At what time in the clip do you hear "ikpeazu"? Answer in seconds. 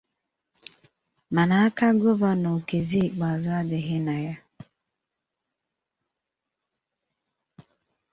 3.07-3.49